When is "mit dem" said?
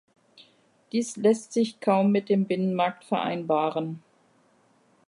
2.11-2.45